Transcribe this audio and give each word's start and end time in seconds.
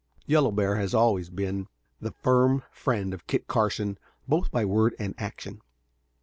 Yellow 0.25 0.49
Bear 0.51 0.77
has 0.77 0.95
always 0.95 1.29
been 1.29 1.67
the 2.01 2.09
firm 2.23 2.63
friend 2.71 3.13
of 3.13 3.27
Kit 3.27 3.45
Carson 3.45 3.99
both 4.27 4.49
by 4.49 4.65
word 4.65 4.95
and 4.97 5.13
action. 5.19 5.61